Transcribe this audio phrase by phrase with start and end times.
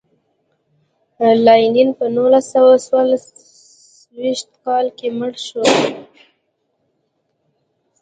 [1.45, 3.21] لینین په نولس سوه څلور
[4.17, 5.63] ویشت کال کې مړ شو.